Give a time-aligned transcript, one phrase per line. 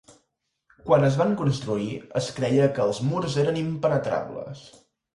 [0.87, 1.91] Quan es van construir,
[2.23, 4.69] es creia que els murs eren impenetrables.